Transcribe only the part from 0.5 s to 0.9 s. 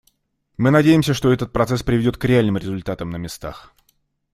Мы